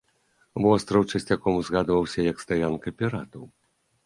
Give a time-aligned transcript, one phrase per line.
[0.65, 3.47] Востраў часцяком узгадваўся як стаянка піратаў.